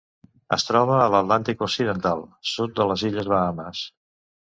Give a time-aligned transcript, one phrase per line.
[0.55, 3.89] Es troba a l'Atlàntic occidental: sud de les Illes Bahames.